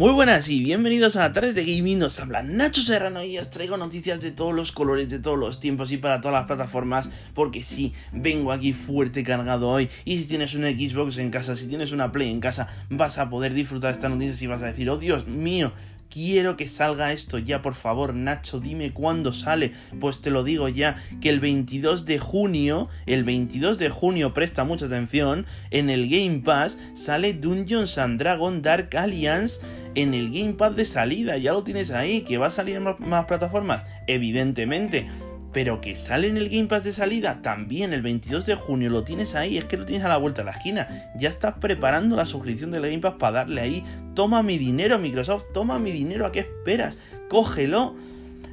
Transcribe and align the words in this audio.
Muy 0.00 0.12
buenas 0.12 0.48
y 0.48 0.62
bienvenidos 0.62 1.16
a 1.16 1.30
Tardes 1.30 1.54
de 1.54 1.62
Gaming, 1.62 1.98
nos 1.98 2.18
habla 2.20 2.42
Nacho 2.42 2.80
Serrano 2.80 3.22
y 3.22 3.36
os 3.36 3.50
traigo 3.50 3.76
noticias 3.76 4.22
de 4.22 4.30
todos 4.30 4.54
los 4.54 4.72
colores, 4.72 5.10
de 5.10 5.18
todos 5.18 5.38
los 5.38 5.60
tiempos 5.60 5.92
y 5.92 5.98
para 5.98 6.22
todas 6.22 6.32
las 6.32 6.46
plataformas 6.46 7.10
porque 7.34 7.62
sí, 7.62 7.92
vengo 8.10 8.50
aquí 8.50 8.72
fuerte 8.72 9.22
cargado 9.22 9.68
hoy. 9.68 9.90
Y 10.06 10.16
si 10.16 10.24
tienes 10.24 10.54
una 10.54 10.68
Xbox 10.68 11.18
en 11.18 11.30
casa, 11.30 11.54
si 11.54 11.66
tienes 11.66 11.92
una 11.92 12.12
Play 12.12 12.30
en 12.30 12.40
casa, 12.40 12.68
vas 12.88 13.18
a 13.18 13.28
poder 13.28 13.52
disfrutar 13.52 13.90
de 13.90 13.96
estas 13.96 14.10
noticias 14.10 14.40
y 14.40 14.46
vas 14.46 14.62
a 14.62 14.68
decir, 14.68 14.88
oh 14.88 14.96
Dios 14.96 15.28
mío, 15.28 15.70
quiero 16.10 16.56
que 16.56 16.68
salga 16.68 17.12
esto 17.12 17.38
ya, 17.38 17.62
por 17.62 17.74
favor, 17.74 18.14
Nacho, 18.14 18.60
dime 18.60 18.92
cuándo 18.92 19.32
sale. 19.32 19.72
Pues 19.98 20.20
te 20.20 20.30
lo 20.30 20.44
digo 20.44 20.68
ya, 20.68 20.96
que 21.20 21.30
el 21.30 21.40
22 21.40 22.04
de 22.04 22.18
junio, 22.18 22.88
el 23.06 23.24
22 23.24 23.78
de 23.78 23.88
junio, 23.88 24.34
presta 24.34 24.64
mucha 24.64 24.86
atención, 24.86 25.46
en 25.70 25.88
el 25.88 26.08
Game 26.08 26.40
Pass 26.40 26.78
sale 26.94 27.32
Dungeons 27.32 27.96
and 27.98 28.18
Dragon 28.18 28.62
Dark 28.62 28.94
Alliance 28.96 29.60
en 29.94 30.14
el 30.14 30.30
Game 30.30 30.54
Pass 30.54 30.76
de 30.76 30.84
salida. 30.84 31.36
Ya 31.38 31.52
lo 31.52 31.64
tienes 31.64 31.90
ahí, 31.90 32.22
que 32.22 32.38
va 32.38 32.48
a 32.48 32.50
salir 32.50 32.76
en 32.76 32.84
más 32.84 33.24
plataformas, 33.26 33.84
evidentemente 34.06 35.06
pero 35.52 35.80
que 35.80 35.96
sale 35.96 36.28
en 36.28 36.36
el 36.36 36.48
Game 36.48 36.66
Pass 36.66 36.84
de 36.84 36.92
salida 36.92 37.42
también 37.42 37.92
el 37.92 38.02
22 38.02 38.46
de 38.46 38.54
junio, 38.54 38.90
lo 38.90 39.02
tienes 39.02 39.34
ahí, 39.34 39.58
es 39.58 39.64
que 39.64 39.76
lo 39.76 39.84
tienes 39.84 40.04
a 40.04 40.08
la 40.08 40.16
vuelta 40.16 40.42
de 40.42 40.46
la 40.46 40.56
esquina. 40.56 41.10
Ya 41.18 41.28
estás 41.28 41.54
preparando 41.60 42.16
la 42.16 42.26
suscripción 42.26 42.70
del 42.70 42.82
Game 42.82 42.98
Pass 42.98 43.14
para 43.18 43.38
darle 43.38 43.60
ahí. 43.60 43.84
Toma 44.14 44.42
mi 44.42 44.58
dinero, 44.58 44.98
Microsoft, 44.98 45.46
toma 45.52 45.78
mi 45.78 45.90
dinero, 45.90 46.26
¿a 46.26 46.32
qué 46.32 46.40
esperas? 46.40 46.98
Cógelo. 47.28 47.96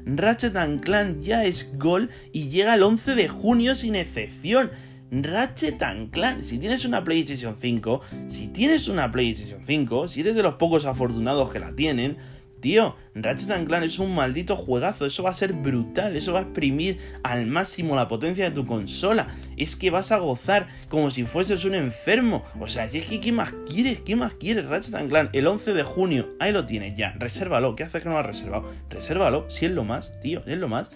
Ratchet 0.05 0.53
Clank 0.81 1.19
ya 1.19 1.43
es 1.43 1.77
gol 1.77 2.09
y 2.31 2.47
llega 2.47 2.75
el 2.75 2.83
11 2.83 3.15
de 3.15 3.27
junio 3.27 3.75
sin 3.75 3.95
excepción. 3.95 4.71
Ratchet 5.11 5.81
Clank, 6.11 6.41
si 6.41 6.57
tienes 6.57 6.85
una 6.85 7.03
PlayStation 7.03 7.55
5, 7.59 8.01
si 8.27 8.47
tienes 8.47 8.87
una 8.87 9.11
PlayStation 9.11 9.61
5, 9.65 10.07
si 10.07 10.21
eres 10.21 10.35
de 10.35 10.43
los 10.43 10.55
pocos 10.55 10.85
afortunados 10.85 11.51
que 11.51 11.59
la 11.59 11.73
tienen, 11.73 12.17
Tío, 12.59 12.95
Ratchet 13.13 13.65
Clank 13.65 13.83
es 13.83 13.99
un 13.99 14.15
maldito 14.15 14.55
juegazo, 14.55 15.05
eso 15.05 15.21
va 15.21 15.29
a 15.29 15.33
ser 15.33 15.53
brutal, 15.53 16.15
eso 16.15 16.33
va 16.33 16.39
a 16.39 16.41
exprimir 16.43 16.97
al 17.23 17.45
máximo 17.45 17.95
la 17.95 18.07
potencia 18.07 18.45
de 18.45 18.51
tu 18.51 18.65
consola. 18.65 19.27
Es 19.57 19.75
que 19.75 19.91
vas 19.91 20.11
a 20.11 20.17
gozar 20.17 20.67
como 20.89 21.11
si 21.11 21.23
fueses 21.25 21.65
un 21.65 21.75
enfermo. 21.75 22.43
O 22.59 22.67
sea, 22.67 22.85
es 22.85 23.05
que 23.05 23.21
¿qué 23.21 23.31
más 23.31 23.53
quieres? 23.69 24.01
¿Qué 24.01 24.15
más 24.15 24.33
quieres? 24.33 24.65
Ratchet 24.65 25.07
Clank, 25.07 25.29
el 25.33 25.45
11 25.45 25.73
de 25.73 25.83
junio, 25.83 26.29
ahí 26.39 26.51
lo 26.51 26.65
tienes 26.65 26.97
ya, 26.97 27.13
resérvalo. 27.19 27.75
¿Qué 27.75 27.83
haces 27.83 28.01
que 28.01 28.09
no 28.09 28.15
lo 28.15 28.19
has 28.21 28.25
reservado? 28.25 28.71
Resérvalo, 28.89 29.49
si 29.49 29.65
es 29.65 29.71
lo 29.71 29.83
más, 29.83 30.19
tío, 30.21 30.41
es 30.47 30.57
lo 30.57 30.67
más. 30.67 30.89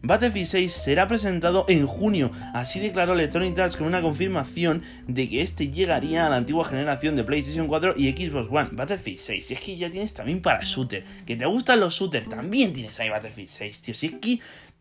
Battlefield 0.00 0.46
6 0.46 0.72
será 0.72 1.08
presentado 1.08 1.64
en 1.68 1.84
junio, 1.86 2.30
así 2.54 2.78
declaró 2.78 3.14
Electronic 3.14 3.58
Arts 3.58 3.76
con 3.76 3.88
una 3.88 4.00
confirmación 4.00 4.82
de 5.08 5.28
que 5.28 5.42
este 5.42 5.70
llegaría 5.70 6.24
a 6.24 6.28
la 6.28 6.36
antigua 6.36 6.64
generación 6.64 7.16
de 7.16 7.24
PlayStation 7.24 7.66
4 7.66 7.94
y 7.96 8.12
Xbox 8.12 8.48
One. 8.48 8.68
Battlefield 8.72 9.18
6, 9.18 9.46
si 9.46 9.54
es 9.54 9.60
que 9.60 9.76
ya 9.76 9.90
tienes 9.90 10.14
también 10.14 10.40
para 10.40 10.62
shooter, 10.62 11.04
que 11.26 11.34
te 11.34 11.46
gustan 11.46 11.80
los 11.80 11.94
shooters, 11.94 12.28
también 12.28 12.72
tienes 12.72 12.98
ahí 13.00 13.08
Battlefield 13.08 13.50
6, 13.50 13.80
tío, 13.80 13.94
si 13.94 14.06
es 14.06 14.12
que 14.12 14.38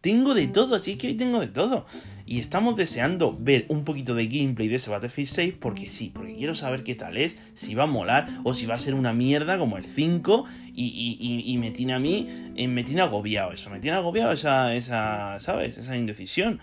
tengo 0.07 0.33
de 0.33 0.47
todo, 0.47 0.79
sí 0.79 0.95
que 0.95 1.07
hoy 1.07 1.15
tengo 1.15 1.41
de 1.41 1.47
todo. 1.47 1.85
Y 2.25 2.39
estamos 2.39 2.77
deseando 2.77 3.37
ver 3.37 3.65
un 3.67 3.83
poquito 3.83 4.15
de 4.15 4.27
gameplay 4.27 4.69
de 4.69 4.75
ese 4.75 4.89
Battlefield 4.89 5.27
6 5.27 5.53
porque 5.59 5.89
sí, 5.89 6.11
porque 6.13 6.33
quiero 6.37 6.55
saber 6.55 6.85
qué 6.85 6.95
tal 6.95 7.17
es, 7.17 7.35
si 7.55 7.75
va 7.75 7.83
a 7.83 7.87
molar 7.87 8.29
o 8.45 8.53
si 8.53 8.65
va 8.65 8.75
a 8.75 8.79
ser 8.79 8.93
una 8.93 9.11
mierda 9.11 9.57
como 9.57 9.75
el 9.75 9.83
5 9.83 10.45
y, 10.73 11.57
me 11.59 11.71
tiene 11.71 11.93
a 11.93 11.99
mí, 11.99 12.25
eh, 12.55 12.69
me 12.69 12.85
tiene 12.85 13.01
agobiado 13.01 13.51
eso, 13.51 13.69
me 13.69 13.81
tiene 13.81 13.97
agobiado 13.97 14.31
esa, 14.31 14.73
esa, 14.75 15.41
¿sabes? 15.41 15.77
Esa 15.77 15.97
indecisión. 15.97 16.61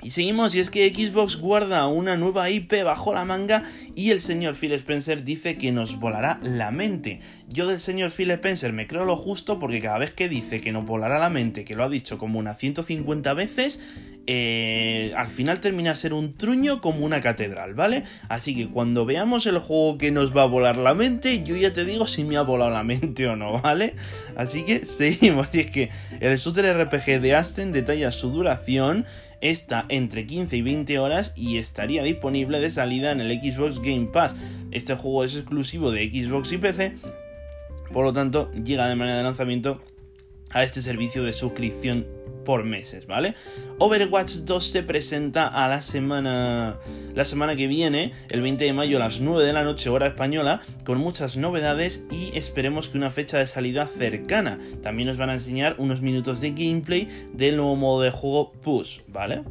Y 0.00 0.10
seguimos, 0.10 0.54
y 0.54 0.60
es 0.60 0.70
que 0.70 0.88
Xbox 0.88 1.36
guarda 1.36 1.88
una 1.88 2.16
nueva 2.16 2.50
IP 2.50 2.84
bajo 2.84 3.12
la 3.12 3.24
manga 3.24 3.64
y 3.96 4.10
el 4.10 4.20
señor 4.20 4.54
Phil 4.54 4.72
Spencer 4.72 5.24
dice 5.24 5.58
que 5.58 5.72
nos 5.72 5.98
volará 5.98 6.38
la 6.40 6.70
mente. 6.70 7.20
Yo 7.48 7.66
del 7.66 7.80
señor 7.80 8.12
Phil 8.12 8.30
Spencer 8.30 8.72
me 8.72 8.86
creo 8.86 9.04
lo 9.04 9.16
justo 9.16 9.58
porque 9.58 9.80
cada 9.80 9.98
vez 9.98 10.12
que 10.12 10.28
dice 10.28 10.60
que 10.60 10.70
nos 10.70 10.86
volará 10.86 11.18
la 11.18 11.30
mente, 11.30 11.64
que 11.64 11.74
lo 11.74 11.82
ha 11.82 11.88
dicho 11.88 12.16
como 12.16 12.38
unas 12.38 12.58
150 12.58 13.34
veces, 13.34 13.80
eh, 14.28 15.12
al 15.16 15.30
final 15.30 15.58
termina 15.60 15.92
a 15.92 15.96
ser 15.96 16.12
un 16.12 16.34
truño 16.34 16.80
como 16.80 17.04
una 17.04 17.20
catedral, 17.20 17.74
¿vale? 17.74 18.04
Así 18.28 18.54
que 18.54 18.68
cuando 18.68 19.04
veamos 19.04 19.46
el 19.46 19.58
juego 19.58 19.98
que 19.98 20.10
nos 20.10 20.36
va 20.36 20.42
a 20.42 20.46
volar 20.46 20.76
la 20.76 20.94
mente, 20.94 21.42
yo 21.42 21.56
ya 21.56 21.72
te 21.72 21.84
digo 21.84 22.06
si 22.06 22.24
me 22.24 22.36
ha 22.36 22.42
volado 22.42 22.70
la 22.70 22.84
mente 22.84 23.26
o 23.26 23.36
no, 23.36 23.60
¿vale? 23.62 23.94
Así 24.36 24.64
que 24.64 24.84
seguimos, 24.84 25.48
y 25.54 25.60
es 25.60 25.70
que 25.70 25.88
el 26.20 26.36
shooter 26.36 26.78
RPG 26.84 27.20
de 27.20 27.34
Aston 27.34 27.72
detalla 27.72 28.12
su 28.12 28.30
duración 28.30 29.06
está 29.40 29.86
entre 29.88 30.26
15 30.26 30.56
y 30.56 30.62
20 30.62 30.98
horas 30.98 31.32
y 31.36 31.58
estaría 31.58 32.02
disponible 32.02 32.60
de 32.60 32.70
salida 32.70 33.12
en 33.12 33.20
el 33.20 33.40
Xbox 33.40 33.80
Game 33.80 34.08
Pass. 34.12 34.34
Este 34.70 34.94
juego 34.94 35.24
es 35.24 35.34
exclusivo 35.34 35.90
de 35.90 36.08
Xbox 36.08 36.52
y 36.52 36.58
PC, 36.58 36.94
por 37.92 38.04
lo 38.04 38.12
tanto 38.12 38.50
llega 38.52 38.88
de 38.88 38.96
manera 38.96 39.18
de 39.18 39.24
lanzamiento 39.24 39.80
a 40.50 40.64
este 40.64 40.82
servicio 40.82 41.22
de 41.22 41.32
suscripción 41.32 42.06
por 42.48 42.64
meses, 42.64 43.06
¿vale? 43.06 43.34
Overwatch 43.76 44.36
2 44.46 44.64
se 44.64 44.82
presenta 44.82 45.48
a 45.48 45.68
la 45.68 45.82
semana 45.82 46.78
la 47.14 47.26
semana 47.26 47.56
que 47.56 47.66
viene, 47.66 48.14
el 48.30 48.40
20 48.40 48.64
de 48.64 48.72
mayo 48.72 48.96
a 48.96 49.00
las 49.00 49.20
9 49.20 49.44
de 49.44 49.52
la 49.52 49.64
noche 49.64 49.90
hora 49.90 50.06
española, 50.06 50.62
con 50.86 50.96
muchas 50.96 51.36
novedades 51.36 52.06
y 52.10 52.30
esperemos 52.34 52.88
que 52.88 52.96
una 52.96 53.10
fecha 53.10 53.36
de 53.36 53.46
salida 53.46 53.86
cercana. 53.86 54.58
También 54.82 55.08
nos 55.08 55.18
van 55.18 55.28
a 55.28 55.34
enseñar 55.34 55.74
unos 55.76 56.00
minutos 56.00 56.40
de 56.40 56.52
gameplay 56.52 57.06
del 57.34 57.58
nuevo 57.58 57.76
modo 57.76 58.00
de 58.00 58.12
juego 58.12 58.50
Push, 58.50 59.00
¿vale? 59.08 59.42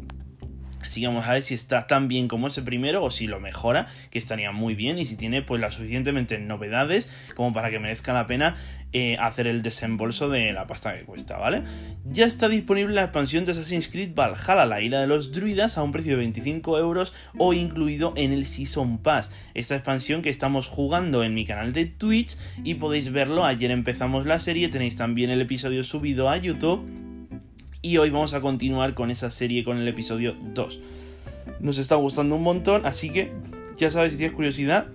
Así 0.88 1.02
que 1.02 1.08
vamos 1.08 1.28
a 1.28 1.34
ver 1.34 1.44
si 1.44 1.54
está 1.54 1.86
tan 1.86 2.08
bien 2.08 2.30
como 2.30 2.48
ese 2.48 2.62
primero 2.62 3.04
o 3.04 3.12
si 3.12 3.28
lo 3.28 3.42
mejora, 3.42 3.88
que 4.10 4.18
estaría 4.18 4.54
muy 4.54 4.74
bien 4.74 4.98
y 5.00 5.04
si 5.04 5.18
tiene 5.18 5.42
pues 5.42 5.60
las 5.60 5.74
suficientemente 5.74 6.40
novedades 6.40 7.10
como 7.36 7.54
para 7.54 7.70
que 7.70 7.78
merezca 7.78 8.14
la 8.14 8.26
pena 8.26 8.56
eh, 8.94 9.18
hacer 9.20 9.48
el 9.48 9.64
desembolso 9.64 10.30
de 10.30 10.54
la 10.54 10.66
pasta 10.66 10.98
que 10.98 11.04
cuesta, 11.04 11.38
¿vale? 11.38 11.64
Ya 12.06 12.26
está 12.26 12.48
disponible 12.48 12.96
la 12.96 13.04
expansión 13.04 13.44
de 13.44 13.52
Assassin's 13.52 13.90
Creed 13.90 14.16
Valhalla, 14.16 14.66
la 14.66 14.80
ira 14.80 15.02
de 15.02 15.08
los 15.08 15.34
druidas, 15.34 15.78
a 15.78 15.84
un 15.84 15.92
precio 15.92 16.14
de 16.14 16.20
25 16.20 16.80
euros 16.80 17.14
o 17.38 17.52
incluido 17.52 18.14
en 18.16 18.32
el 18.32 18.46
Season 18.46 19.00
Pass. 19.00 19.30
Esta 19.56 19.76
expansión 19.76 20.22
que 20.22 20.30
estamos 20.30 20.68
jugando 20.68 21.22
en 21.26 21.34
mi 21.34 21.44
canal 21.44 21.74
de 21.74 21.86
Twitch 21.86 22.38
y 22.64 22.76
podéis 22.76 23.12
verlo, 23.12 23.44
ayer 23.44 23.72
empezamos 23.72 24.26
la 24.26 24.40
serie, 24.40 24.70
tenéis 24.70 24.96
también 24.96 25.32
el 25.32 25.42
episodio 25.42 25.84
subido 25.84 26.30
a 26.30 26.38
YouTube 26.38 27.07
y 27.82 27.98
hoy 27.98 28.10
vamos 28.10 28.34
a 28.34 28.42
continuar 28.42 28.94
con 28.94 29.12
esa 29.12 29.30
serie 29.30 29.64
con 29.64 29.78
el 29.78 29.88
episodio 29.88 30.36
2. 30.54 30.80
Nos 31.60 31.78
está 31.78 31.96
gustando 31.96 32.36
un 32.36 32.44
montón, 32.44 32.86
así 32.86 33.10
que 33.10 33.32
ya 33.78 33.92
sabes, 33.92 34.12
si 34.12 34.18
tienes 34.18 34.36
curiosidad, 34.36 34.88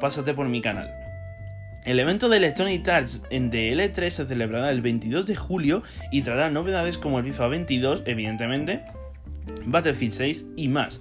pásate 0.00 0.34
por 0.34 0.48
mi 0.48 0.60
canal. 0.60 0.90
El 1.84 1.98
evento 1.98 2.28
de 2.28 2.36
Electronic 2.36 2.88
Arts 2.88 3.22
en 3.30 3.50
DL3 3.50 4.10
se 4.10 4.26
celebrará 4.26 4.70
el 4.70 4.82
22 4.82 5.26
de 5.26 5.34
julio 5.34 5.82
y 6.12 6.22
traerá 6.22 6.48
novedades 6.50 6.96
como 6.96 7.18
el 7.18 7.24
FIFA 7.24 7.48
22, 7.48 8.02
evidentemente, 8.06 8.82
Battlefield 9.66 10.12
6 10.12 10.44
y 10.56 10.68
más. 10.68 11.00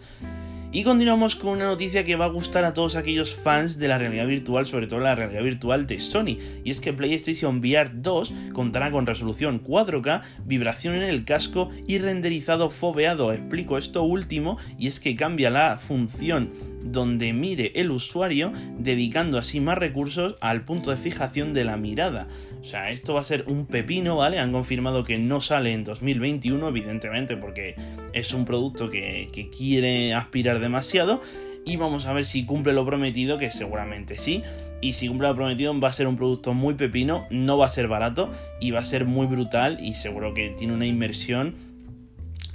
Y 0.73 0.85
continuamos 0.85 1.35
con 1.35 1.51
una 1.51 1.65
noticia 1.65 2.05
que 2.05 2.15
va 2.15 2.23
a 2.23 2.29
gustar 2.29 2.63
a 2.63 2.73
todos 2.73 2.95
aquellos 2.95 3.35
fans 3.35 3.77
de 3.77 3.89
la 3.89 3.97
realidad 3.97 4.25
virtual, 4.25 4.65
sobre 4.65 4.87
todo 4.87 5.01
la 5.01 5.15
realidad 5.15 5.43
virtual 5.43 5.85
de 5.85 5.99
Sony, 5.99 6.37
y 6.63 6.71
es 6.71 6.79
que 6.79 6.93
PlayStation 6.93 7.57
VR 7.57 7.91
2 7.93 8.33
contará 8.53 8.89
con 8.89 9.05
resolución 9.05 9.61
4K, 9.61 10.21
vibración 10.45 10.95
en 10.95 11.03
el 11.03 11.25
casco 11.25 11.71
y 11.87 11.97
renderizado 11.97 12.69
foveado. 12.69 13.33
Explico 13.33 13.77
esto 13.77 14.03
último 14.03 14.59
y 14.79 14.87
es 14.87 15.01
que 15.01 15.17
cambia 15.17 15.49
la 15.49 15.77
función 15.77 16.51
donde 16.83 17.33
mire 17.33 17.71
el 17.75 17.91
usuario, 17.91 18.51
dedicando 18.77 19.37
así 19.37 19.59
más 19.59 19.77
recursos 19.77 20.35
al 20.41 20.65
punto 20.65 20.91
de 20.91 20.97
fijación 20.97 21.53
de 21.53 21.63
la 21.63 21.77
mirada. 21.77 22.27
O 22.61 22.63
sea, 22.63 22.91
esto 22.91 23.15
va 23.15 23.21
a 23.21 23.23
ser 23.23 23.45
un 23.47 23.65
pepino, 23.65 24.17
¿vale? 24.17 24.37
Han 24.39 24.51
confirmado 24.51 25.03
que 25.03 25.17
no 25.17 25.41
sale 25.41 25.71
en 25.71 25.83
2021, 25.83 26.67
evidentemente, 26.67 27.35
porque 27.35 27.75
es 28.13 28.33
un 28.33 28.45
producto 28.45 28.89
que, 28.89 29.49
quiere 29.57 30.13
aspirar 30.13 30.59
demasiado. 30.59 31.21
Y 31.65 31.77
vamos 31.77 32.05
a 32.05 32.13
ver 32.13 32.25
si 32.25 32.45
cumple 32.45 32.73
lo 32.73 32.85
prometido, 32.85 33.37
que 33.37 33.49
seguramente 33.51 34.17
sí. 34.17 34.43
Y 34.79 34.93
si 34.93 35.07
cumple 35.07 35.27
lo 35.27 35.35
prometido, 35.35 35.79
va 35.79 35.89
a 35.89 35.93
ser 35.93 36.07
un 36.07 36.17
producto 36.17 36.53
muy 36.53 36.75
pepino, 36.75 37.25
no 37.29 37.57
va 37.57 37.67
a 37.67 37.69
ser 37.69 37.87
barato 37.87 38.31
y 38.59 38.71
va 38.71 38.79
a 38.79 38.83
ser 38.83 39.05
muy 39.05 39.27
brutal. 39.27 39.79
Y 39.81 39.95
seguro 39.95 40.33
que 40.33 40.49
tiene 40.49 40.73
una 40.73 40.85
inversión 40.85 41.55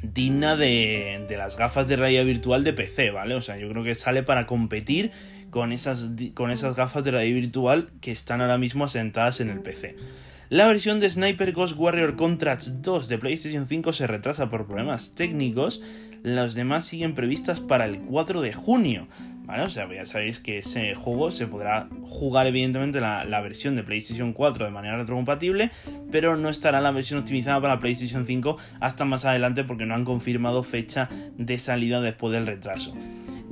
digna 0.03 0.57
de, 0.57 1.25
de 1.29 1.37
las 1.37 1.57
gafas 1.57 1.89
de 1.89 1.97
realidad 1.97 2.25
virtual 2.25 2.65
de 2.65 2.73
PC, 2.73 3.11
¿vale? 3.11 3.35
O 3.35 3.43
sea, 3.43 3.57
yo 3.57 3.69
creo 3.69 3.85
que 3.85 3.95
sale 3.95 4.23
para 4.23 4.47
competir 4.47 5.11
con 5.51 5.73
esas, 5.73 6.11
con 6.35 6.51
esas 6.51 6.77
gafas 6.77 7.05
de 7.05 7.13
realidad 7.13 7.35
virtual 7.35 7.91
que 8.01 8.13
están 8.13 8.41
ahora 8.41 8.59
mismo 8.59 8.85
asentadas 8.85 9.41
en 9.41 9.49
el 9.49 9.61
PC. 9.61 9.97
La 10.49 10.67
versión 10.67 11.01
de 11.01 11.11
Sniper 11.11 11.53
Ghost 11.53 11.77
Warrior 11.77 12.15
Contracts 12.15 12.83
2 12.83 13.09
de 13.09 13.19
PlayStation 13.19 13.67
5 13.67 13.93
se 13.93 14.07
retrasa 14.07 14.49
por 14.49 14.67
problemas 14.67 15.15
técnicos, 15.15 15.83
las 16.23 16.55
demás 16.55 16.85
siguen 16.85 17.15
previstas 17.15 17.61
para 17.61 17.87
el 17.87 17.99
4 18.01 18.43
de 18.43 18.53
junio. 18.53 19.09
¿Vale? 19.47 19.63
O 19.63 19.71
sea, 19.71 19.89
ya 19.93 20.05
sabéis 20.07 20.41
que 20.41 20.59
ese 20.59 20.95
juego 20.97 21.31
se 21.31 21.47
podrá 21.47 21.89
jugar 22.03 22.49
evidentemente 22.49 23.01
la, 23.01 23.41
versión 23.41 23.77
de 23.77 23.85
PlayStation 23.85 24.33
4 24.33 24.65
de 24.65 24.71
manera 24.73 24.97
retrocompatible, 24.97 25.71
pero 26.11 26.37
no 26.37 26.49
estará 26.49 26.81
la 26.81 26.91
versión 26.91 27.21
optimizada 27.21 27.61
para 27.61 27.79
PlayStation 27.79 28.27
5 28.27 28.57
hasta 28.81 29.05
más 29.05 29.25
adelante 29.25 29.63
porque 29.63 29.87
no 29.87 29.95
han 29.95 30.05
confirmado 30.05 30.65
fecha 30.65 31.09
de 31.37 31.59
salida 31.59 32.01
después 32.01 32.33
del 32.33 32.47
retraso. 32.47 32.93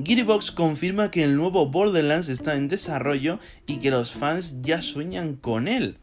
Gearbox 0.02 0.50
confirma 0.50 1.12
que 1.12 1.22
el 1.22 1.36
nuevo 1.36 1.66
Borderlands 1.66 2.28
está 2.28 2.56
en 2.56 2.66
desarrollo 2.66 3.38
y 3.66 3.76
que 3.76 3.92
los 3.92 4.10
fans 4.10 4.60
ya 4.62 4.82
sueñan 4.82 5.36
con 5.36 5.68
él. 5.68 5.98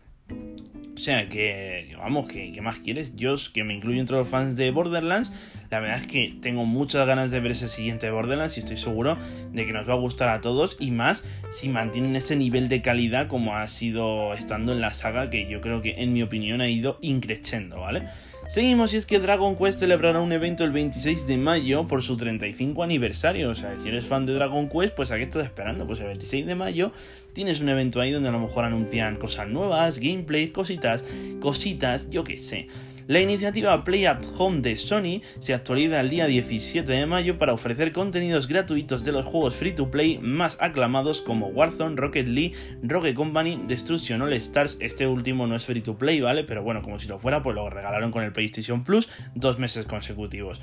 O 0.96 1.04
sea, 1.04 1.28
que, 1.28 1.96
vamos, 1.98 2.28
que, 2.28 2.52
¿qué 2.54 2.62
más 2.62 2.78
quieres? 2.78 3.16
Yo, 3.16 3.36
que 3.54 3.64
me 3.64 3.74
incluyo 3.74 4.00
entre 4.00 4.18
los 4.18 4.28
fans 4.30 4.56
de 4.56 4.72
Borderlands, 4.72 5.34
la 5.72 5.80
verdad 5.80 6.02
es 6.02 6.08
que 6.08 6.36
tengo 6.42 6.66
muchas 6.66 7.08
ganas 7.08 7.32
de 7.32 7.40
ver 7.40 7.54
ese 7.54 7.70
siguiente 7.70 8.12
Borderlands 8.12 8.58
y 8.58 8.60
estoy 8.60 8.76
seguro 8.76 9.18
de 9.54 9.66
que 9.66 9.72
nos 9.72 9.88
va 9.88 9.94
a 9.94 9.98
gustar 9.98 10.28
a 10.28 10.42
todos 10.42 10.76
y 10.80 10.92
más 10.92 11.24
si 11.50 11.70
mantienen 11.70 12.18
ese 12.18 12.36
nivel 12.36 12.68
de 12.68 12.82
calidad 12.82 13.28
como 13.28 13.56
ha 13.56 13.66
sido 13.70 14.34
estando 14.34 14.74
en 14.74 14.82
la 14.82 14.92
saga 14.92 15.30
que 15.30 15.50
yo 15.50 15.62
creo 15.62 15.82
que 15.82 15.96
en 16.04 16.12
mi 16.12 16.24
opinión 16.24 16.60
ha 16.60 16.68
ido 16.68 16.98
increciendo, 17.02 17.80
¿vale? 17.80 18.04
Seguimos 18.48 18.94
y 18.94 18.98
es 18.98 19.06
que 19.06 19.20
Dragon 19.20 19.56
Quest 19.56 19.80
celebrará 19.80 20.20
un 20.20 20.34
evento 20.34 20.66
el 20.66 20.72
26 20.72 21.26
de 21.26 21.38
mayo 21.38 21.88
por 21.88 22.04
su 22.04 22.18
35 22.18 22.84
aniversario. 22.84 23.50
O 23.50 23.56
sea, 23.56 23.78
si 23.82 23.88
eres 23.88 24.06
fan 24.06 24.26
de 24.26 24.34
Dragon 24.34 24.68
Quest, 24.68 24.94
pues 24.94 25.10
¿a 25.12 25.16
qué 25.16 25.24
estás 25.24 25.46
esperando? 25.46 25.88
Pues 25.88 26.02
el 26.02 26.08
26 26.08 26.48
de 26.48 26.56
mayo 26.56 26.92
tienes 27.32 27.62
un 27.62 27.70
evento 27.70 28.02
ahí 28.02 28.12
donde 28.12 28.28
a 28.28 28.34
lo 28.34 28.40
mejor 28.40 28.66
anuncian 28.66 29.16
cosas 29.16 29.48
nuevas, 29.48 30.00
gameplay, 30.00 30.50
cositas, 30.50 31.02
cositas, 31.40 32.10
yo 32.10 32.26
qué 32.26 32.40
sé. 32.40 32.68
La 33.12 33.20
iniciativa 33.20 33.84
Play 33.84 34.06
at 34.06 34.24
Home 34.38 34.62
de 34.62 34.78
Sony 34.78 35.22
se 35.40 35.54
actualiza 35.54 36.00
el 36.00 36.10
día 36.10 36.28
17 36.28 36.90
de 36.90 37.06
mayo 37.06 37.38
para 37.38 37.52
ofrecer 37.52 37.92
contenidos 37.92 38.48
gratuitos 38.48 39.04
de 39.04 39.12
los 39.12 39.26
juegos 39.26 39.54
free 39.54 39.74
to 39.74 39.92
play 39.92 40.18
más 40.20 40.56
aclamados 40.62 41.20
como 41.20 41.48
Warzone, 41.48 41.98
Rocket 41.98 42.26
League, 42.26 42.54
Rogue 42.82 43.14
Company, 43.14 43.62
Destruction 43.68 44.22
All 44.22 44.32
Stars. 44.32 44.78
Este 44.80 45.08
último 45.08 45.46
no 45.46 45.58
es 45.58 45.66
free 45.66 45.82
to 45.82 45.98
play, 45.98 46.22
¿vale? 46.22 46.46
Pero 46.46 46.64
bueno, 46.64 46.82
como 46.82 47.00
si 47.00 47.10
lo 47.10 47.20
fuera, 47.20 47.44
pues 47.44 47.54
lo 47.54 47.70
regalaron 47.70 48.12
con 48.12 48.24
el 48.24 48.32
PlayStation 48.32 48.86
Plus 48.86 49.10
dos 49.36 49.60
meses 49.60 49.86
consecutivos. 49.86 50.62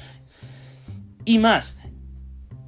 Y 1.27 1.39
más, 1.41 1.79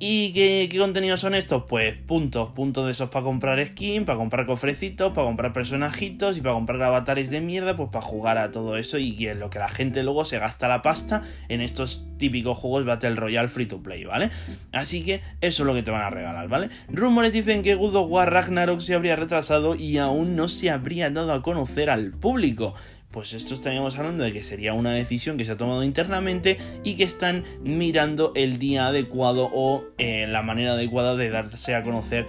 ¿Y 0.02 0.32
qué, 0.32 0.78
contenidos 0.78 1.20
son 1.20 1.34
estos? 1.34 1.64
Pues 1.68 1.94
puntos, 1.94 2.52
puntos 2.52 2.86
de 2.86 2.92
esos 2.92 3.10
para 3.10 3.22
comprar 3.22 3.62
skin, 3.66 4.06
para 4.06 4.16
comprar 4.16 4.46
cofrecitos, 4.46 5.12
para 5.12 5.26
comprar 5.26 5.52
personajitos 5.52 6.38
y 6.38 6.40
para 6.40 6.54
comprar 6.54 6.82
avatares 6.82 7.28
de 7.28 7.42
mierda, 7.42 7.76
pues 7.76 7.90
para 7.90 8.02
jugar 8.02 8.38
a 8.38 8.50
todo 8.50 8.78
eso 8.78 8.96
y 8.96 9.26
es 9.26 9.36
lo 9.36 9.50
que 9.50 9.58
la 9.58 9.68
gente 9.68 10.02
luego 10.02 10.24
se 10.24 10.38
gasta 10.38 10.68
la 10.68 10.80
pasta 10.80 11.22
en 11.50 11.60
estos 11.60 12.02
típicos 12.16 12.56
juegos 12.56 12.86
Battle 12.86 13.14
Royale 13.14 13.48
free 13.48 13.66
to 13.66 13.82
play, 13.82 14.04
¿vale? 14.04 14.30
Así 14.72 15.04
que 15.04 15.20
eso 15.42 15.64
es 15.64 15.66
lo 15.66 15.74
que 15.74 15.82
te 15.82 15.90
van 15.90 16.00
a 16.00 16.08
regalar, 16.08 16.48
¿vale? 16.48 16.70
Rumores 16.88 17.34
dicen 17.34 17.60
que 17.60 17.74
God 17.74 17.94
of 17.96 18.10
War 18.10 18.32
Ragnarok 18.32 18.80
se 18.80 18.94
habría 18.94 19.16
retrasado 19.16 19.74
y 19.74 19.98
aún 19.98 20.34
no 20.34 20.48
se 20.48 20.70
habría 20.70 21.10
dado 21.10 21.34
a 21.34 21.42
conocer 21.42 21.90
al 21.90 22.12
público 22.12 22.74
pues 23.10 23.32
esto 23.32 23.54
estaríamos 23.54 23.96
hablando 23.98 24.24
de 24.24 24.32
que 24.32 24.42
sería 24.42 24.72
una 24.72 24.92
decisión 24.92 25.36
que 25.36 25.44
se 25.44 25.52
ha 25.52 25.56
tomado 25.56 25.82
internamente 25.82 26.58
y 26.84 26.94
que 26.94 27.04
están 27.04 27.44
mirando 27.62 28.32
el 28.36 28.58
día 28.58 28.86
adecuado 28.86 29.50
o 29.52 29.84
eh, 29.98 30.26
la 30.28 30.42
manera 30.42 30.72
adecuada 30.72 31.16
de 31.16 31.30
darse 31.30 31.74
a 31.74 31.82
conocer 31.82 32.26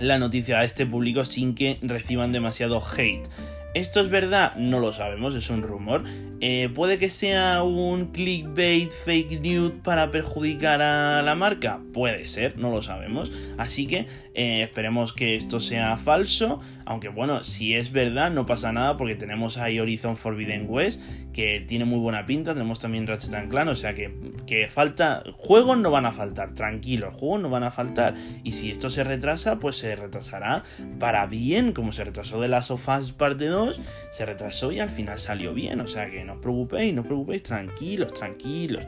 la 0.00 0.18
noticia 0.18 0.58
a 0.58 0.64
este 0.64 0.86
público 0.86 1.24
sin 1.24 1.54
que 1.54 1.78
reciban 1.82 2.32
demasiado 2.32 2.82
hate. 2.82 3.28
¿Esto 3.74 4.00
es 4.00 4.10
verdad? 4.10 4.54
No 4.56 4.80
lo 4.80 4.92
sabemos, 4.92 5.34
es 5.34 5.48
un 5.48 5.62
rumor. 5.62 6.04
Eh, 6.40 6.68
¿Puede 6.74 6.98
que 6.98 7.08
sea 7.08 7.62
un 7.62 8.12
clickbait 8.12 8.90
fake 8.90 9.40
news 9.40 9.72
para 9.82 10.10
perjudicar 10.10 10.82
a 10.82 11.22
la 11.22 11.34
marca? 11.34 11.80
Puede 11.94 12.26
ser, 12.26 12.58
no 12.58 12.70
lo 12.70 12.82
sabemos. 12.82 13.30
Así 13.56 13.86
que 13.86 14.06
eh, 14.34 14.62
esperemos 14.62 15.12
que 15.12 15.36
esto 15.36 15.60
sea 15.60 15.96
falso. 15.96 16.60
Aunque 16.84 17.08
bueno, 17.08 17.44
si 17.44 17.74
es 17.74 17.92
verdad, 17.92 18.30
no 18.30 18.46
pasa 18.46 18.72
nada 18.72 18.96
porque 18.96 19.14
tenemos 19.14 19.56
ahí 19.58 19.78
Horizon 19.78 20.16
Forbidden 20.16 20.66
West, 20.68 21.00
que 21.32 21.60
tiene 21.60 21.84
muy 21.84 21.98
buena 22.00 22.26
pinta. 22.26 22.54
Tenemos 22.54 22.80
también 22.80 23.06
Ratchet 23.06 23.48
Clan, 23.48 23.68
o 23.68 23.76
sea 23.76 23.94
que, 23.94 24.12
que 24.46 24.68
falta. 24.68 25.22
Juegos 25.36 25.78
no 25.78 25.90
van 25.90 26.06
a 26.06 26.12
faltar, 26.12 26.54
tranquilos, 26.54 27.14
juegos 27.14 27.40
no 27.40 27.50
van 27.50 27.64
a 27.64 27.70
faltar. 27.70 28.14
Y 28.42 28.52
si 28.52 28.70
esto 28.70 28.90
se 28.90 29.04
retrasa, 29.04 29.58
pues 29.58 29.76
se 29.76 29.94
retrasará 29.96 30.64
para 30.98 31.26
bien, 31.26 31.72
como 31.72 31.92
se 31.92 32.04
retrasó 32.04 32.40
de 32.40 32.48
Last 32.48 32.70
of 32.70 32.88
Us 32.88 33.12
parte 33.12 33.46
2, 33.46 33.80
se 34.10 34.26
retrasó 34.26 34.72
y 34.72 34.80
al 34.80 34.90
final 34.90 35.18
salió 35.18 35.54
bien. 35.54 35.80
O 35.80 35.86
sea 35.86 36.10
que 36.10 36.24
no 36.24 36.34
os 36.34 36.38
preocupéis, 36.40 36.94
no 36.94 37.02
os 37.02 37.06
preocupéis, 37.06 37.42
tranquilos, 37.42 38.12
tranquilos. 38.14 38.84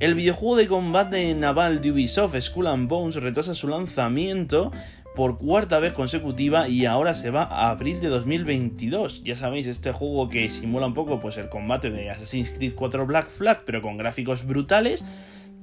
El 0.00 0.14
videojuego 0.14 0.56
de 0.56 0.66
combate 0.66 1.34
naval 1.34 1.82
de 1.82 1.92
Ubisoft, 1.92 2.34
Skull 2.40 2.68
and 2.68 2.88
Bones, 2.88 3.16
retrasa 3.16 3.54
su 3.54 3.68
lanzamiento 3.68 4.72
por 5.14 5.36
cuarta 5.36 5.78
vez 5.78 5.92
consecutiva 5.92 6.68
y 6.68 6.86
ahora 6.86 7.14
se 7.14 7.28
va 7.28 7.42
a 7.42 7.68
abril 7.68 8.00
de 8.00 8.08
2022. 8.08 9.22
Ya 9.24 9.36
sabéis, 9.36 9.66
este 9.66 9.92
juego 9.92 10.30
que 10.30 10.48
simula 10.48 10.86
un 10.86 10.94
poco 10.94 11.20
pues 11.20 11.36
el 11.36 11.50
combate 11.50 11.90
de 11.90 12.08
Assassin's 12.08 12.48
Creed 12.48 12.72
4 12.74 13.04
Black 13.04 13.26
Flag, 13.28 13.64
pero 13.66 13.82
con 13.82 13.98
gráficos 13.98 14.46
brutales 14.46 15.04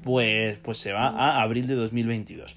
pues, 0.08 0.58
pues 0.60 0.78
se 0.78 0.94
va 0.94 1.10
a 1.10 1.42
abril 1.42 1.68
de 1.68 1.76
2022. 1.76 2.56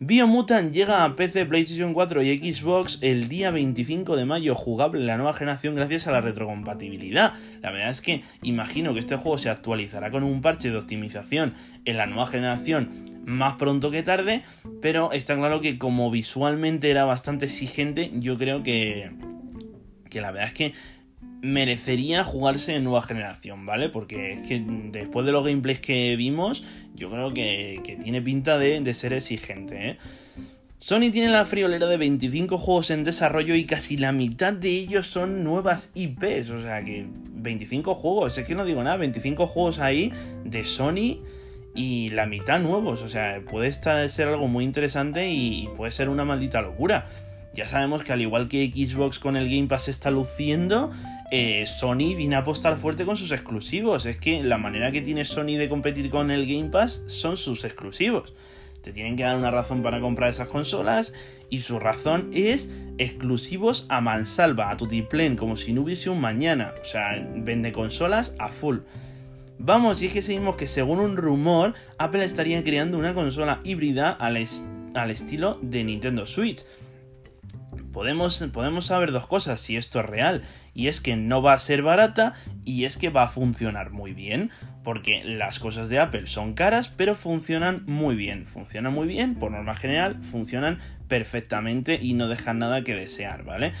Biomutant 0.00 0.72
llega 0.72 1.04
a 1.04 1.14
PC, 1.14 1.46
PlayStation 1.46 1.94
4 1.94 2.24
y 2.24 2.52
Xbox 2.52 2.98
el 3.02 3.28
día 3.28 3.52
25 3.52 4.16
de 4.16 4.24
mayo, 4.24 4.56
jugable 4.56 5.00
en 5.00 5.06
la 5.06 5.16
nueva 5.16 5.32
generación 5.32 5.76
gracias 5.76 6.08
a 6.08 6.10
la 6.10 6.20
retrocompatibilidad. 6.20 7.34
La 7.62 7.70
verdad 7.70 7.90
es 7.90 8.00
que 8.00 8.24
imagino 8.42 8.94
que 8.94 8.98
este 8.98 9.14
juego 9.14 9.38
se 9.38 9.48
actualizará 9.48 10.10
con 10.10 10.24
un 10.24 10.42
parche 10.42 10.72
de 10.72 10.78
optimización 10.78 11.54
en 11.84 11.98
la 11.98 12.06
nueva 12.06 12.26
generación 12.26 13.20
más 13.24 13.54
pronto 13.54 13.92
que 13.92 14.02
tarde, 14.02 14.42
pero 14.82 15.12
está 15.12 15.36
claro 15.36 15.60
que 15.60 15.78
como 15.78 16.10
visualmente 16.10 16.90
era 16.90 17.04
bastante 17.04 17.44
exigente, 17.44 18.10
yo 18.14 18.36
creo 18.36 18.64
que, 18.64 19.12
que 20.10 20.20
la 20.20 20.32
verdad 20.32 20.48
es 20.48 20.54
que 20.54 20.72
merecería 21.40 22.24
jugarse 22.24 22.74
en 22.74 22.84
nueva 22.84 23.02
generación, 23.02 23.66
¿vale? 23.66 23.88
Porque 23.88 24.32
es 24.32 24.48
que 24.48 24.62
después 24.92 25.24
de 25.26 25.32
los 25.32 25.44
gameplays 25.44 25.80
que 25.80 26.16
vimos, 26.16 26.64
yo 26.94 27.10
creo 27.10 27.32
que, 27.32 27.98
tiene 28.02 28.22
pinta 28.22 28.58
de, 28.58 28.94
ser 28.94 29.12
exigente, 29.12 29.90
¿eh? 29.90 29.98
Sony 30.80 31.10
tiene 31.10 31.28
la 31.28 31.44
friolera 31.44 31.86
de 31.86 31.96
25 31.96 32.56
juegos 32.56 32.90
en 32.90 33.02
desarrollo 33.02 33.54
y 33.56 33.64
casi 33.64 33.96
la 33.96 34.12
mitad 34.12 34.52
de 34.52 34.70
ellos 34.70 35.08
son 35.08 35.42
nuevas 35.42 35.90
IPs. 35.94 36.50
O 36.50 36.62
sea 36.62 36.82
que 36.84 37.04
25 37.34 37.96
juegos, 37.96 38.38
es 38.38 38.46
que 38.46 38.54
no 38.54 38.64
digo 38.64 38.82
nada, 38.82 38.96
25 38.96 39.48
juegos 39.48 39.80
ahí 39.80 40.12
de 40.44 40.64
Sony 40.64 41.18
y 41.74 42.08
la 42.10 42.26
mitad 42.26 42.60
nuevos. 42.60 43.02
O 43.02 43.08
sea, 43.08 43.42
puede 43.50 43.68
estar, 43.68 44.08
ser 44.08 44.28
algo 44.28 44.46
muy 44.46 44.64
interesante 44.64 45.28
y 45.28 45.68
puede 45.76 45.90
ser 45.90 46.08
una 46.08 46.24
maldita 46.24 46.62
locura. 46.62 47.06
Ya 47.58 47.66
sabemos 47.66 48.04
que 48.04 48.12
al 48.12 48.20
igual 48.20 48.46
que 48.46 48.68
Xbox 48.68 49.18
con 49.18 49.36
el 49.36 49.50
Game 49.52 49.66
Pass 49.66 49.88
está 49.88 50.12
luciendo, 50.12 50.92
eh, 51.32 51.66
Sony 51.66 52.14
viene 52.16 52.36
a 52.36 52.38
apostar 52.38 52.76
fuerte 52.76 53.04
con 53.04 53.16
sus 53.16 53.32
exclusivos. 53.32 54.06
Es 54.06 54.16
que 54.16 54.44
la 54.44 54.58
manera 54.58 54.92
que 54.92 55.02
tiene 55.02 55.24
Sony 55.24 55.56
de 55.58 55.68
competir 55.68 56.08
con 56.08 56.30
el 56.30 56.46
Game 56.46 56.70
Pass 56.70 57.02
son 57.08 57.36
sus 57.36 57.64
exclusivos. 57.64 58.32
Te 58.84 58.92
tienen 58.92 59.16
que 59.16 59.24
dar 59.24 59.36
una 59.36 59.50
razón 59.50 59.82
para 59.82 59.98
comprar 59.98 60.30
esas 60.30 60.46
consolas 60.46 61.12
y 61.50 61.62
su 61.62 61.80
razón 61.80 62.30
es 62.32 62.70
exclusivos 62.96 63.86
a 63.88 64.00
mansalva, 64.00 64.70
a 64.70 64.76
tutiplén, 64.76 65.34
como 65.34 65.56
si 65.56 65.72
no 65.72 65.82
hubiese 65.82 66.10
un 66.10 66.20
mañana. 66.20 66.74
O 66.80 66.84
sea, 66.84 67.26
vende 67.34 67.72
consolas 67.72 68.36
a 68.38 68.50
full. 68.50 68.78
Vamos, 69.58 70.00
y 70.00 70.06
es 70.06 70.12
que 70.12 70.22
seguimos 70.22 70.54
que 70.54 70.68
según 70.68 71.00
un 71.00 71.16
rumor, 71.16 71.74
Apple 71.98 72.22
estaría 72.22 72.62
creando 72.62 72.96
una 72.96 73.14
consola 73.14 73.60
híbrida 73.64 74.12
al, 74.12 74.46
al 74.94 75.10
estilo 75.10 75.58
de 75.60 75.82
Nintendo 75.82 76.24
Switch. 76.24 76.64
Podemos, 77.98 78.38
podemos 78.52 78.86
saber 78.86 79.10
dos 79.10 79.26
cosas 79.26 79.60
si 79.60 79.76
esto 79.76 79.98
es 79.98 80.06
real 80.06 80.44
y 80.72 80.86
es 80.86 81.00
que 81.00 81.16
no 81.16 81.42
va 81.42 81.54
a 81.54 81.58
ser 81.58 81.82
barata 81.82 82.34
y 82.64 82.84
es 82.84 82.96
que 82.96 83.10
va 83.10 83.24
a 83.24 83.28
funcionar 83.28 83.90
muy 83.90 84.12
bien, 84.12 84.52
porque 84.84 85.24
las 85.24 85.58
cosas 85.58 85.88
de 85.88 85.98
Apple 85.98 86.28
son 86.28 86.54
caras, 86.54 86.92
pero 86.96 87.16
funcionan 87.16 87.82
muy 87.86 88.14
bien, 88.14 88.46
funcionan 88.46 88.94
muy 88.94 89.08
bien, 89.08 89.34
por 89.34 89.50
norma 89.50 89.74
general, 89.74 90.16
funcionan 90.30 90.78
perfectamente 91.08 91.98
y 92.00 92.14
no 92.14 92.28
dejan 92.28 92.60
nada 92.60 92.84
que 92.84 92.94
desear, 92.94 93.42
¿vale? 93.42 93.72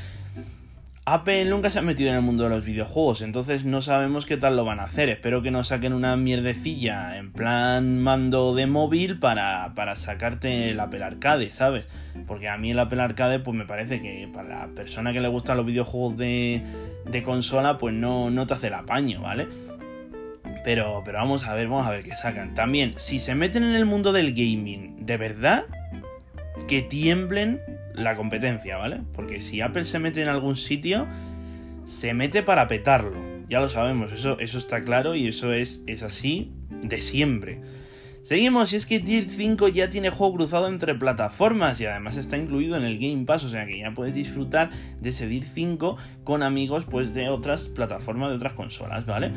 Apple 1.14 1.46
nunca 1.46 1.70
se 1.70 1.78
ha 1.78 1.82
metido 1.82 2.10
en 2.10 2.16
el 2.16 2.22
mundo 2.22 2.44
de 2.44 2.50
los 2.50 2.64
videojuegos, 2.64 3.22
entonces 3.22 3.64
no 3.64 3.80
sabemos 3.80 4.26
qué 4.26 4.36
tal 4.36 4.56
lo 4.56 4.64
van 4.64 4.78
a 4.78 4.84
hacer. 4.84 5.08
Espero 5.08 5.42
que 5.42 5.50
no 5.50 5.64
saquen 5.64 5.94
una 5.94 6.16
mierdecilla 6.16 7.16
en 7.16 7.32
plan 7.32 7.98
mando 7.98 8.54
de 8.54 8.66
móvil 8.66 9.18
para, 9.18 9.72
para 9.74 9.96
sacarte 9.96 10.70
el 10.70 10.80
Apple 10.80 11.02
Arcade, 11.02 11.50
¿sabes? 11.50 11.86
Porque 12.26 12.48
a 12.48 12.58
mí 12.58 12.72
el 12.72 12.78
Apple 12.78 13.00
Arcade 13.00 13.38
pues 13.38 13.56
me 13.56 13.64
parece 13.64 14.02
que 14.02 14.28
para 14.32 14.48
la 14.48 14.66
persona 14.66 15.14
que 15.14 15.20
le 15.20 15.28
gustan 15.28 15.56
los 15.56 15.64
videojuegos 15.64 16.18
de, 16.18 16.62
de 17.10 17.22
consola 17.22 17.78
pues 17.78 17.94
no, 17.94 18.28
no 18.28 18.46
te 18.46 18.54
hace 18.54 18.66
el 18.66 18.74
apaño, 18.74 19.22
¿vale? 19.22 19.48
Pero, 20.62 21.02
pero 21.06 21.18
vamos 21.18 21.46
a 21.46 21.54
ver, 21.54 21.68
vamos 21.68 21.86
a 21.86 21.90
ver 21.90 22.04
qué 22.04 22.14
sacan. 22.16 22.54
También, 22.54 22.94
si 22.98 23.18
se 23.18 23.34
meten 23.34 23.62
en 23.64 23.74
el 23.74 23.86
mundo 23.86 24.12
del 24.12 24.34
gaming, 24.34 25.06
¿de 25.06 25.16
verdad? 25.16 25.64
Que 26.66 26.82
tiemblen 26.82 27.60
la 27.98 28.16
competencia, 28.16 28.76
¿vale? 28.76 29.00
Porque 29.14 29.42
si 29.42 29.60
Apple 29.60 29.84
se 29.84 29.98
mete 29.98 30.22
en 30.22 30.28
algún 30.28 30.56
sitio, 30.56 31.06
se 31.84 32.14
mete 32.14 32.42
para 32.42 32.68
petarlo. 32.68 33.16
Ya 33.48 33.60
lo 33.60 33.68
sabemos, 33.68 34.12
eso, 34.12 34.38
eso 34.38 34.58
está 34.58 34.82
claro 34.82 35.14
y 35.14 35.28
eso 35.28 35.52
es, 35.52 35.82
es 35.86 36.02
así 36.02 36.52
de 36.82 37.00
siempre. 37.00 37.60
Seguimos, 38.22 38.74
y 38.74 38.76
es 38.76 38.84
que 38.84 39.00
Tier 39.00 39.26
5 39.26 39.68
ya 39.68 39.88
tiene 39.88 40.10
juego 40.10 40.34
cruzado 40.34 40.68
entre 40.68 40.94
plataformas 40.94 41.80
y 41.80 41.86
además 41.86 42.18
está 42.18 42.36
incluido 42.36 42.76
en 42.76 42.84
el 42.84 42.98
Game 42.98 43.24
Pass, 43.24 43.44
o 43.44 43.48
sea 43.48 43.64
que 43.64 43.78
ya 43.78 43.92
puedes 43.94 44.14
disfrutar 44.14 44.70
de 45.00 45.08
ese 45.08 45.26
Tier 45.28 45.44
5 45.44 45.96
con 46.24 46.42
amigos 46.42 46.84
pues 46.84 47.14
de 47.14 47.30
otras 47.30 47.68
plataformas, 47.68 48.28
de 48.28 48.36
otras 48.36 48.52
consolas, 48.52 49.06
¿vale? 49.06 49.32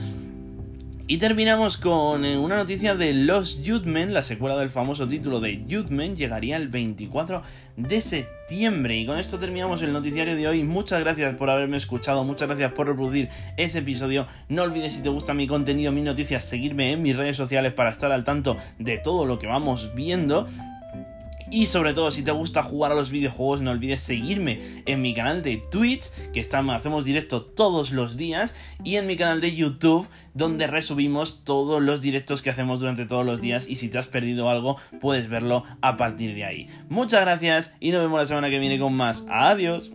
Y 1.12 1.18
terminamos 1.18 1.76
con 1.76 2.24
eh, 2.24 2.38
una 2.38 2.56
noticia 2.56 2.96
de 2.96 3.14
Los 3.14 3.62
Youthman, 3.62 4.14
la 4.14 4.24
secuela 4.24 4.58
del 4.58 4.70
famoso 4.70 5.10
título 5.10 5.42
de 5.42 5.62
Youthman, 5.68 6.16
llegaría 6.16 6.56
el 6.56 6.70
24 6.70 7.44
de 7.76 8.00
septiembre. 8.00 8.98
Y 8.98 9.06
con 9.06 9.18
esto 9.18 9.38
terminamos 9.38 9.82
el 9.82 9.92
noticiario 9.92 10.38
de 10.38 10.48
hoy. 10.48 10.64
Muchas 10.64 11.02
gracias 11.02 11.36
por 11.36 11.50
haberme 11.50 11.76
escuchado, 11.76 12.24
muchas 12.24 12.48
gracias 12.48 12.72
por 12.72 12.88
reproducir 12.88 13.28
ese 13.58 13.80
episodio. 13.80 14.26
No 14.48 14.64
olvides 14.64 14.94
si 14.94 15.04
te 15.04 15.10
gusta 15.10 15.34
mi 15.34 15.48
contenido, 15.48 15.92
mis 15.92 16.06
noticias, 16.06 16.46
seguirme 16.46 16.94
en 16.94 17.02
mis 17.02 17.18
redes 17.18 17.36
sociales 17.36 17.74
para 17.74 17.90
estar 17.90 18.14
al 18.14 18.24
tanto 18.24 18.56
de 18.80 18.98
todo 18.98 19.26
lo 19.26 19.38
que 19.38 19.48
vamos 19.48 19.94
viendo. 19.94 20.48
Y 21.52 21.66
sobre 21.66 21.94
todo, 21.94 22.12
si 22.12 22.24
te 22.24 22.32
gusta 22.32 22.64
jugar 22.64 22.94
a 22.94 22.96
los 22.96 23.12
videojuegos, 23.12 23.62
no 23.62 23.72
olvides 23.72 24.00
seguirme 24.00 24.84
en 24.86 25.02
mi 25.02 25.14
canal 25.14 25.44
de 25.44 25.58
Twitch, 25.70 26.10
que 26.32 26.40
estamos, 26.40 26.74
hacemos 26.74 27.04
directo 27.04 27.42
todos 27.42 27.92
los 27.92 28.16
días, 28.16 28.56
y 28.86 28.96
en 28.96 29.06
mi 29.06 29.18
canal 29.18 29.42
de 29.42 29.54
YouTube, 29.54 30.08
donde 30.34 30.68
resubimos 30.68 31.44
todos 31.44 31.82
los 31.82 32.02
directos 32.02 32.42
que 32.42 32.50
hacemos 32.50 32.80
durante 32.80 33.06
todos 33.06 33.26
los 33.26 33.42
días. 33.42 33.68
Y 33.68 33.76
si 33.76 33.90
te 33.90 33.98
has 33.98 34.08
perdido 34.08 34.50
algo, 34.50 34.78
puedes 35.02 35.30
verlo 35.30 35.66
a 35.82 35.98
partir 35.98 36.36
de 36.36 36.46
ahí. 36.46 36.68
Muchas 36.88 37.22
gracias 37.22 37.74
y 37.82 37.92
nos 37.92 38.02
vemos 38.02 38.22
la 38.22 38.26
semana 38.28 38.50
que 38.50 38.60
viene 38.60 38.80
con 38.80 38.94
más. 38.96 39.26
Adiós. 39.30 39.92